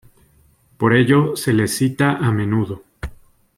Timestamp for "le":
1.53-1.67